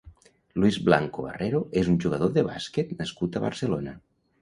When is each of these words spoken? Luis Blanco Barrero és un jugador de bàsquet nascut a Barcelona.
Luis 0.63 0.79
Blanco 0.87 1.27
Barrero 1.27 1.63
és 1.83 1.93
un 1.93 2.01
jugador 2.07 2.35
de 2.41 2.47
bàsquet 2.51 2.99
nascut 3.05 3.39
a 3.43 3.47
Barcelona. 3.49 3.99